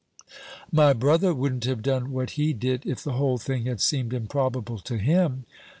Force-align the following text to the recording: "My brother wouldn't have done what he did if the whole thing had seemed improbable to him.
"My 0.71 0.93
brother 0.93 1.31
wouldn't 1.31 1.65
have 1.65 1.83
done 1.83 2.09
what 2.11 2.31
he 2.31 2.53
did 2.53 2.87
if 2.87 3.03
the 3.03 3.11
whole 3.13 3.37
thing 3.37 3.65
had 3.67 3.79
seemed 3.81 4.15
improbable 4.15 4.79
to 4.79 4.97
him. 4.97 5.45